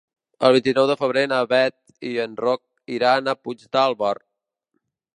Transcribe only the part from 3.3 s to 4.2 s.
a Puigdàlber.